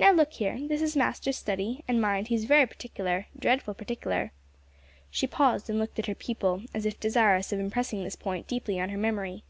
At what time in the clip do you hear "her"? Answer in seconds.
6.06-6.14, 8.88-8.98